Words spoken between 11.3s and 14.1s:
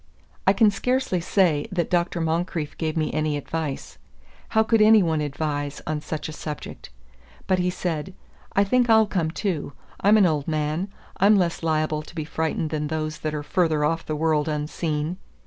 less liable to be frightened than those that are further off